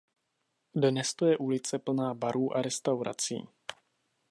[0.85, 3.47] Dnes to je ulice plná barů a restaurací.